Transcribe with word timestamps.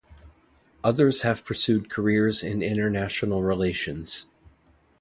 Others 0.83 1.21
have 1.21 1.45
pursued 1.45 1.87
careers 1.91 2.41
in 2.41 2.63
international 2.63 3.43
relations. 3.43 4.25